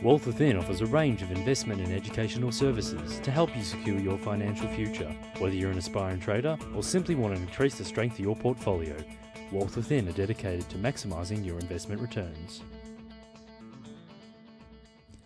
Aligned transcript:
Wealth 0.00 0.26
Within 0.26 0.56
offers 0.56 0.80
a 0.80 0.86
range 0.86 1.22
of 1.22 1.32
investment 1.32 1.80
and 1.80 1.92
educational 1.92 2.52
services 2.52 3.18
to 3.18 3.32
help 3.32 3.56
you 3.56 3.64
secure 3.64 3.98
your 3.98 4.16
financial 4.16 4.68
future. 4.68 5.12
Whether 5.38 5.56
you're 5.56 5.72
an 5.72 5.78
aspiring 5.78 6.20
trader 6.20 6.56
or 6.72 6.84
simply 6.84 7.16
want 7.16 7.34
to 7.34 7.40
increase 7.40 7.76
the 7.76 7.84
strength 7.84 8.12
of 8.12 8.20
your 8.20 8.36
portfolio, 8.36 8.94
Wealth 9.50 9.74
Within 9.74 10.08
are 10.08 10.12
dedicated 10.12 10.68
to 10.68 10.76
maximising 10.76 11.44
your 11.44 11.58
investment 11.58 12.00
returns. 12.00 12.62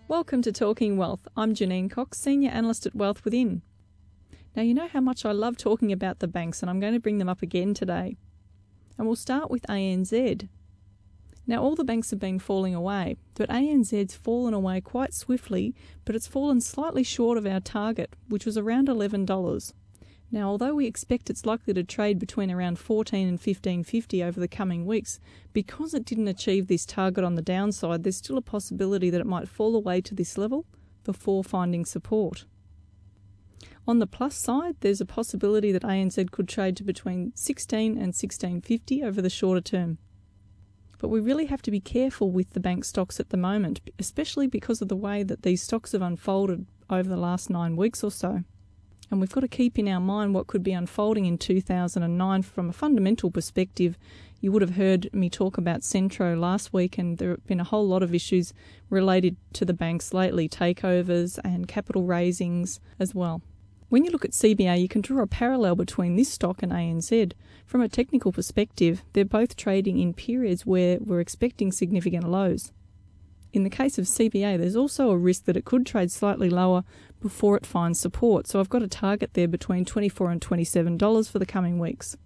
Welcome 0.08 0.40
to 0.40 0.52
Talking 0.52 0.96
Wealth. 0.96 1.28
I'm 1.36 1.54
Janine 1.54 1.90
Cox, 1.90 2.18
Senior 2.18 2.50
Analyst 2.50 2.86
at 2.86 2.94
Wealth 2.94 3.26
Within. 3.26 3.60
Now, 4.56 4.62
you 4.62 4.72
know 4.72 4.88
how 4.88 5.02
much 5.02 5.26
I 5.26 5.32
love 5.32 5.58
talking 5.58 5.92
about 5.92 6.20
the 6.20 6.28
banks, 6.28 6.62
and 6.62 6.70
I'm 6.70 6.80
going 6.80 6.94
to 6.94 7.00
bring 7.00 7.18
them 7.18 7.28
up 7.28 7.42
again 7.42 7.74
today. 7.74 8.16
And 8.96 9.06
we'll 9.06 9.16
start 9.16 9.50
with 9.50 9.66
ANZ. 9.66 10.48
Now, 11.46 11.62
all 11.62 11.74
the 11.74 11.84
banks 11.84 12.10
have 12.10 12.20
been 12.20 12.38
falling 12.38 12.74
away, 12.74 13.16
but 13.34 13.48
ANZ's 13.48 14.14
fallen 14.14 14.54
away 14.54 14.80
quite 14.80 15.12
swiftly, 15.12 15.74
but 16.04 16.14
it's 16.14 16.28
fallen 16.28 16.60
slightly 16.60 17.02
short 17.02 17.36
of 17.36 17.46
our 17.46 17.60
target, 17.60 18.14
which 18.28 18.46
was 18.46 18.56
around 18.56 18.88
$11. 18.88 19.72
Now, 20.30 20.48
although 20.48 20.74
we 20.74 20.86
expect 20.86 21.28
it's 21.28 21.44
likely 21.44 21.74
to 21.74 21.84
trade 21.84 22.18
between 22.18 22.50
around 22.50 22.78
14 22.78 23.28
and 23.28 23.38
15.50 23.40 24.24
over 24.24 24.40
the 24.40 24.48
coming 24.48 24.86
weeks, 24.86 25.20
because 25.52 25.92
it 25.92 26.06
didn't 26.06 26.28
achieve 26.28 26.68
this 26.68 26.86
target 26.86 27.22
on 27.22 27.34
the 27.34 27.42
downside, 27.42 28.02
there's 28.02 28.16
still 28.16 28.38
a 28.38 28.42
possibility 28.42 29.10
that 29.10 29.20
it 29.20 29.26
might 29.26 29.48
fall 29.48 29.76
away 29.76 30.00
to 30.00 30.14
this 30.14 30.38
level 30.38 30.64
before 31.04 31.44
finding 31.44 31.84
support. 31.84 32.46
On 33.86 33.98
the 33.98 34.06
plus 34.06 34.36
side, 34.36 34.76
there's 34.80 35.00
a 35.00 35.06
possibility 35.06 35.72
that 35.72 35.82
ANZ 35.82 36.30
could 36.30 36.48
trade 36.48 36.76
to 36.76 36.84
between 36.84 37.32
16 37.34 37.98
and 37.98 38.14
16.50 38.14 39.02
over 39.02 39.20
the 39.20 39.28
shorter 39.28 39.60
term. 39.60 39.98
But 41.02 41.08
we 41.08 41.18
really 41.18 41.46
have 41.46 41.62
to 41.62 41.72
be 41.72 41.80
careful 41.80 42.30
with 42.30 42.50
the 42.50 42.60
bank 42.60 42.84
stocks 42.84 43.18
at 43.18 43.30
the 43.30 43.36
moment, 43.36 43.80
especially 43.98 44.46
because 44.46 44.80
of 44.80 44.88
the 44.88 44.94
way 44.94 45.24
that 45.24 45.42
these 45.42 45.60
stocks 45.60 45.90
have 45.90 46.00
unfolded 46.00 46.64
over 46.88 47.08
the 47.08 47.16
last 47.16 47.50
nine 47.50 47.74
weeks 47.74 48.04
or 48.04 48.12
so. 48.12 48.44
And 49.10 49.20
we've 49.20 49.32
got 49.32 49.40
to 49.40 49.48
keep 49.48 49.80
in 49.80 49.88
our 49.88 49.98
mind 49.98 50.32
what 50.32 50.46
could 50.46 50.62
be 50.62 50.72
unfolding 50.72 51.24
in 51.24 51.38
2009 51.38 52.42
from 52.42 52.70
a 52.70 52.72
fundamental 52.72 53.32
perspective. 53.32 53.98
You 54.40 54.52
would 54.52 54.62
have 54.62 54.76
heard 54.76 55.12
me 55.12 55.28
talk 55.28 55.58
about 55.58 55.82
Centro 55.82 56.36
last 56.36 56.72
week, 56.72 56.98
and 56.98 57.18
there 57.18 57.30
have 57.30 57.46
been 57.48 57.58
a 57.58 57.64
whole 57.64 57.88
lot 57.88 58.04
of 58.04 58.14
issues 58.14 58.54
related 58.88 59.36
to 59.54 59.64
the 59.64 59.74
banks 59.74 60.14
lately 60.14 60.48
takeovers 60.48 61.36
and 61.42 61.66
capital 61.66 62.04
raisings 62.04 62.78
as 63.00 63.12
well. 63.12 63.42
When 63.92 64.06
you 64.06 64.10
look 64.10 64.24
at 64.24 64.30
CBA, 64.30 64.80
you 64.80 64.88
can 64.88 65.02
draw 65.02 65.22
a 65.22 65.26
parallel 65.26 65.76
between 65.76 66.16
this 66.16 66.30
stock 66.30 66.62
and 66.62 66.72
ANZ. 66.72 67.34
From 67.66 67.82
a 67.82 67.90
technical 67.90 68.32
perspective, 68.32 69.02
they're 69.12 69.22
both 69.26 69.54
trading 69.54 69.98
in 69.98 70.14
periods 70.14 70.64
where 70.64 70.96
we're 70.98 71.20
expecting 71.20 71.70
significant 71.70 72.26
lows. 72.26 72.72
In 73.52 73.64
the 73.64 73.68
case 73.68 73.98
of 73.98 74.06
CBA, 74.06 74.56
there's 74.56 74.76
also 74.76 75.10
a 75.10 75.18
risk 75.18 75.44
that 75.44 75.58
it 75.58 75.66
could 75.66 75.84
trade 75.84 76.10
slightly 76.10 76.48
lower 76.48 76.84
before 77.20 77.54
it 77.54 77.66
finds 77.66 78.00
support, 78.00 78.46
so 78.46 78.60
I've 78.60 78.70
got 78.70 78.82
a 78.82 78.88
target 78.88 79.34
there 79.34 79.46
between 79.46 79.84
24 79.84 80.30
and 80.30 80.40
$27 80.40 81.30
for 81.30 81.38
the 81.38 81.44
coming 81.44 81.78
weeks. 81.78 82.16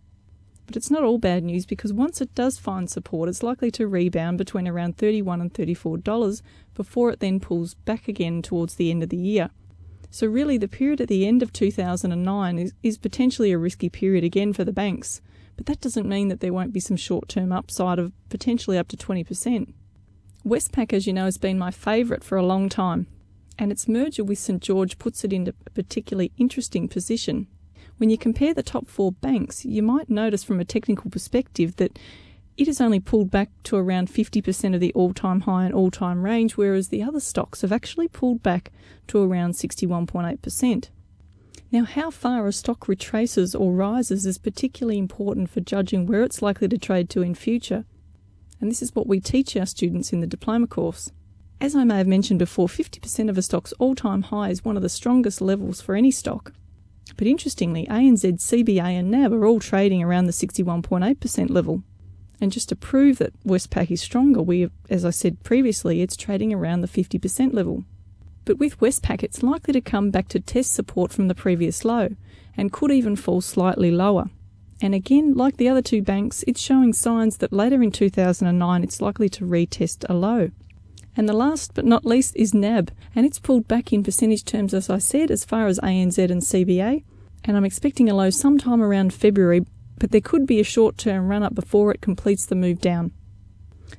But 0.67 0.77
it's 0.77 0.93
not 0.93 1.03
all 1.03 1.19
bad 1.19 1.43
news 1.43 1.67
because 1.67 1.93
once 1.93 2.21
it 2.21 2.33
does 2.37 2.59
find 2.61 2.89
support, 2.89 3.29
it's 3.29 3.43
likely 3.43 3.73
to 3.73 3.89
rebound 3.89 4.39
between 4.39 4.69
around 4.69 4.99
31 4.99 5.41
and 5.41 5.53
$34 5.53 6.43
before 6.77 7.11
it 7.11 7.19
then 7.19 7.41
pulls 7.41 7.75
back 7.75 8.07
again 8.07 8.41
towards 8.41 8.77
the 8.77 8.93
end 8.93 9.03
of 9.03 9.09
the 9.09 9.17
year. 9.17 9.51
So, 10.17 10.27
really, 10.27 10.57
the 10.57 10.67
period 10.67 11.03
at 11.03 11.09
the 11.09 11.27
end 11.27 11.43
of 11.43 11.53
2009 11.53 12.59
is, 12.59 12.73
is 12.83 12.97
potentially 12.97 13.53
a 13.53 13.59
risky 13.59 13.91
period 13.91 14.25
again 14.25 14.55
for 14.55 14.65
the 14.65 14.73
banks. 14.73 15.21
But 15.59 15.67
that 15.67 15.83
doesn't 15.83 16.09
mean 16.09 16.29
that 16.29 16.41
there 16.41 16.55
won't 16.55 16.73
be 16.73 16.81
some 16.81 16.97
short 16.97 17.29
term 17.29 17.53
upside 17.53 17.99
of 17.99 18.15
potentially 18.31 18.79
up 18.79 18.89
to 18.89 18.97
20%. 18.97 19.75
Westpac, 20.43 20.95
as 20.95 21.07
you 21.07 21.13
know, 21.13 21.27
has 21.27 21.37
been 21.37 21.59
my 21.59 21.71
favourite 21.71 22.25
for 22.25 22.39
a 22.39 22.47
long 22.47 22.71
time, 22.71 23.09
and 23.59 23.71
its 23.71 23.89
merger 23.89 24.25
with 24.25 24.39
St 24.39 24.63
George 24.63 24.99
puts 24.99 25.23
it 25.23 25.35
into 25.35 25.53
a 25.67 25.71
particularly 25.73 26.33
interesting 26.39 26.89
position. 26.89 27.47
When 27.99 28.09
you 28.09 28.17
compare 28.17 28.55
the 28.55 28.63
top 28.63 28.89
four 28.89 29.13
banks, 29.13 29.67
you 29.67 29.83
might 29.83 30.09
notice 30.09 30.43
from 30.43 30.61
a 30.61 30.65
technical 30.65 31.11
perspective 31.11 31.77
that 31.77 31.99
it 32.57 32.67
has 32.67 32.81
only 32.81 33.01
pulled 33.01 33.31
back 33.31 33.51
to 33.65 33.77
around 33.77 34.09
50% 34.09 34.75
of 34.75 34.81
the 34.81 34.93
all 34.95 35.13
time 35.13 35.43
high 35.43 35.65
and 35.65 35.75
all 35.75 35.91
time 35.91 36.23
range, 36.25 36.57
whereas 36.57 36.89
the 36.89 37.03
other 37.03 37.21
stocks 37.21 37.61
have 37.61 37.73
actually 37.73 38.09
pulled 38.09 38.43
back 38.43 38.73
to 39.09 39.23
around 39.23 39.53
61.8%. 39.53 40.89
Now, 41.73 41.85
how 41.85 42.11
far 42.11 42.47
a 42.47 42.53
stock 42.53 42.89
retraces 42.89 43.55
or 43.55 43.73
rises 43.73 44.25
is 44.25 44.39
particularly 44.39 44.99
important 44.99 45.51
for 45.51 45.61
judging 45.61 46.07
where 46.07 46.23
it's 46.23 46.41
likely 46.41 46.69
to 46.69 46.79
trade 46.79 47.11
to 47.11 47.23
in 47.23 47.35
future, 47.35 47.85
and 48.61 48.71
this 48.71 48.81
is 48.81 48.95
what 48.95 49.07
we 49.07 49.21
teach 49.21 49.57
our 49.57 49.67
students 49.67 50.13
in 50.13 50.21
the 50.21 50.27
diploma 50.27 50.67
course. 50.67 51.11
As 51.61 51.75
I 51.75 51.85
may 51.85 51.99
have 51.99 52.07
mentioned 52.07 52.39
before, 52.39 52.69
50% 52.69 53.29
of 53.29 53.37
a 53.37 53.43
stock's 53.43 53.73
all 53.79 53.95
time 53.95 54.23
high 54.23 54.51
is 54.51 54.65
one 54.65 54.77
of 54.77 54.83
the 54.83 54.89
strongest 54.89 55.41
levels 55.41 55.81
for 55.81 55.95
any 55.95 56.11
stock. 56.11 56.53
But 57.17 57.27
interestingly, 57.27 57.87
ANZ, 57.87 58.39
CBA, 58.39 58.99
and 58.99 59.11
NAB 59.11 59.33
are 59.33 59.47
all 59.47 59.61
trading 59.61 60.03
around 60.03 60.27
the 60.27 60.33
61.8% 60.33 61.51
level. 61.51 61.83
And 62.41 62.53
just 62.53 62.69
to 62.69 62.77
prove 62.77 63.19
that 63.19 63.33
Westpac 63.45 63.91
is 63.91 64.03
stronger, 64.03 64.43
we, 64.43 64.69
as 64.91 65.05
I 65.05 65.11
said 65.11 65.43
previously, 65.43 66.03
it's 66.03 66.17
trading 66.17 66.53
around 66.53 66.83
the 66.83 66.89
50% 66.89 67.55
level. 67.55 67.85
But 68.45 68.59
with 68.59 68.79
Westpac, 68.79 69.23
it's 69.23 69.43
likely 69.43 69.73
to 69.73 69.81
come 69.81 70.11
back 70.11 70.29
to 70.29 70.41
test 70.41 70.73
support 70.73 71.13
from 71.13 71.29
the 71.29 71.35
previous 71.35 71.85
low 71.85 72.11
and 72.57 72.73
could 72.73 72.93
even 72.93 73.17
fall 73.17 73.41
slightly 73.41 73.91
lower. 73.91 74.31
And 74.81 74.95
again, 74.95 75.35
like 75.35 75.57
the 75.57 75.69
other 75.69 75.83
two 75.83 76.03
banks, 76.03 76.45
it's 76.47 76.61
showing 76.61 76.93
signs 76.93 77.39
that 77.39 77.53
later 77.53 77.83
in 77.83 77.91
2009 77.91 78.83
it's 78.85 79.01
likely 79.01 79.29
to 79.31 79.47
retest 79.47 80.05
a 80.09 80.15
low. 80.15 80.51
And 81.17 81.29
the 81.29 81.33
last 81.33 81.73
but 81.75 81.87
not 81.87 82.05
least 82.05 82.37
is 82.37 82.53
NAB, 82.53 82.91
and 83.15 83.25
it's 83.25 83.39
pulled 83.39 83.67
back 83.67 83.93
in 83.93 84.05
percentage 84.05 84.45
terms, 84.45 84.75
as 84.75 84.91
I 84.91 84.99
said, 84.99 85.31
as 85.31 85.47
far 85.47 85.67
as 85.67 85.81
ANZ 85.81 86.19
and 86.31 86.43
CBA. 86.43 87.05
And 87.45 87.57
I'm 87.57 87.65
expecting 87.65 88.11
a 88.11 88.15
low 88.15 88.29
sometime 88.29 88.83
around 88.83 89.15
February 89.15 89.65
but 89.99 90.11
there 90.11 90.21
could 90.21 90.47
be 90.47 90.61
a 90.61 90.65
short 90.65 90.99
term 90.99 91.29
run 91.29 91.43
up 91.43 91.55
before 91.55 91.93
it 91.93 92.01
completes 92.01 92.47
the 92.47 92.55
move 92.55 92.81
down. 92.81 93.13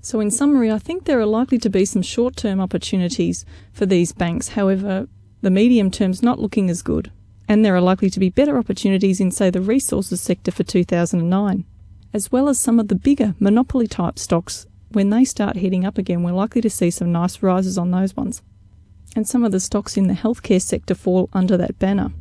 So, 0.02 0.20
in 0.20 0.32
summary, 0.32 0.72
I 0.72 0.80
think 0.80 1.06
there 1.06 1.20
are 1.20 1.26
likely 1.26 1.58
to 1.60 1.70
be 1.70 1.86
some 1.86 2.02
short 2.02 2.36
term 2.36 2.60
opportunities 2.60 3.46
for 3.72 3.86
these 3.86 4.12
banks. 4.12 4.50
However, 4.50 5.08
the 5.42 5.50
medium 5.50 5.92
term's 5.92 6.24
not 6.24 6.40
looking 6.40 6.70
as 6.70 6.82
good, 6.82 7.12
and 7.48 7.64
there 7.64 7.76
are 7.76 7.82
likely 7.82 8.10
to 8.10 8.20
be 8.20 8.30
better 8.30 8.58
opportunities 8.58 9.20
in, 9.20 9.32
say, 9.32 9.50
the 9.50 9.62
resources 9.62 10.20
sector 10.22 10.52
for 10.52 10.64
2009, 10.64 11.66
as 12.14 12.32
well 12.32 12.50
as 12.50 12.60
some 12.60 12.80
of 12.80 12.88
the 12.88 12.96
bigger 12.96 13.36
monopoly 13.40 13.88
type 13.88 14.20
stocks. 14.20 14.66
When 14.90 15.10
they 15.10 15.26
start 15.26 15.58
heading 15.58 15.86
up 15.86 15.98
again, 15.98 16.24
we're 16.24 16.32
likely 16.32 16.62
to 16.62 16.70
see 16.70 16.90
some 16.90 17.12
nice 17.12 17.42
rises 17.44 17.78
on 17.78 17.92
those 17.92 18.16
ones. 18.16 18.42
And 19.16 19.28
some 19.28 19.44
of 19.44 19.52
the 19.52 19.60
stocks 19.60 19.98
in 19.98 20.08
the 20.08 20.14
healthcare 20.14 20.62
sector 20.62 20.96
fall 20.96 21.30
under 21.34 21.58
that 21.58 21.80
banner. 21.80 22.12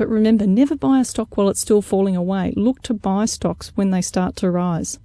But 0.00 0.08
remember, 0.08 0.46
never 0.46 0.76
buy 0.76 1.00
a 1.00 1.04
stock 1.04 1.36
while 1.36 1.50
it's 1.50 1.60
still 1.60 1.82
falling 1.82 2.16
away. 2.16 2.54
Look 2.56 2.80
to 2.84 2.94
buy 2.94 3.26
stocks 3.26 3.70
when 3.74 3.90
they 3.90 4.00
start 4.00 4.34
to 4.36 4.50
rise 4.50 4.98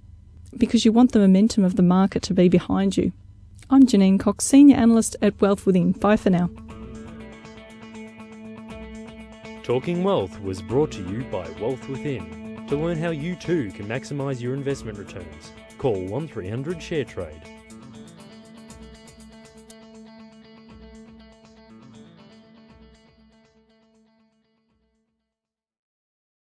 because 0.56 0.86
you 0.86 0.90
want 0.90 1.12
the 1.12 1.18
momentum 1.18 1.64
of 1.64 1.76
the 1.76 1.82
market 1.82 2.22
to 2.22 2.32
be 2.32 2.48
behind 2.48 2.96
you. 2.96 3.12
I'm 3.68 3.82
Janine 3.82 4.18
Cox, 4.18 4.46
Senior 4.46 4.76
Analyst 4.76 5.14
at 5.20 5.38
Wealth 5.38 5.66
Within. 5.66 5.92
Bye 5.92 6.16
for 6.16 6.30
now. 6.30 6.48
Talking 9.62 10.02
Wealth 10.02 10.40
was 10.40 10.62
brought 10.62 10.92
to 10.92 11.02
you 11.02 11.24
by 11.24 11.46
Wealth 11.60 11.86
Within. 11.90 12.64
To 12.68 12.76
learn 12.76 12.96
how 12.96 13.10
you 13.10 13.36
too 13.36 13.72
can 13.72 13.86
maximise 13.86 14.40
your 14.40 14.54
investment 14.54 14.96
returns, 14.96 15.52
call 15.76 16.06
1300 16.06 16.78
ShareTrade. 16.78 17.55